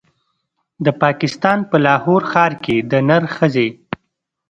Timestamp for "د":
0.85-0.87, 2.91-2.93